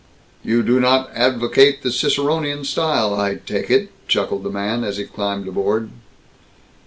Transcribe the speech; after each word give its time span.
"You 0.43 0.63
do 0.63 0.79
not 0.79 1.11
advocate 1.13 1.83
the 1.83 1.91
Ciceronian 1.91 2.63
style, 2.63 3.13
I 3.13 3.35
take 3.35 3.69
it," 3.69 3.91
chuckled 4.07 4.41
the 4.41 4.49
man 4.49 4.83
as 4.83 4.97
he 4.97 5.03
climbed 5.03 5.47
aboard. 5.47 5.91